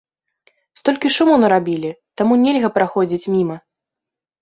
[0.81, 1.91] Столькі шуму нарабілі,
[2.23, 3.57] таму нельга праходзіць міма.